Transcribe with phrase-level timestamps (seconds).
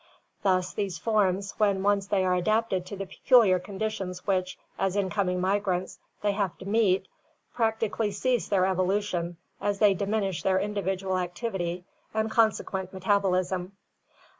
[0.41, 5.39] Thus these forms, when once they are adapted to the peculiar conditions which, as incoming
[5.39, 7.07] migrants, they have to meet,
[7.53, 11.85] practically cease their evolution as they diminish their individual activity
[12.15, 13.73] and consequent metabolism.